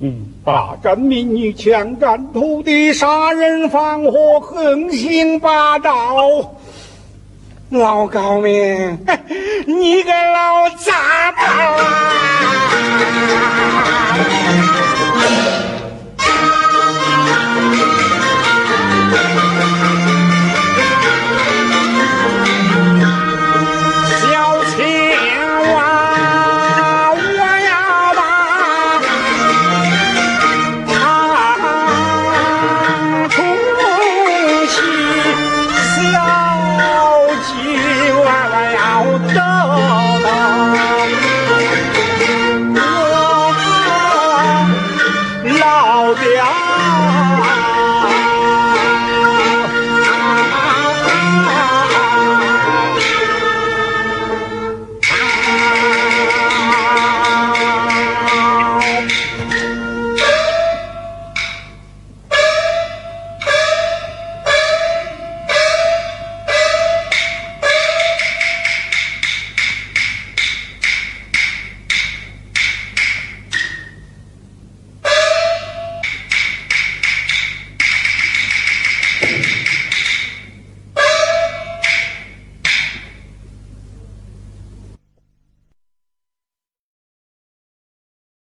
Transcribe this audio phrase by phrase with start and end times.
[0.00, 6.16] 嗯霸占民女强占土地杀人放火横行霸道
[7.70, 8.96] 老高明
[9.66, 11.42] 你个老杂包
[11.82, 12.14] 啊！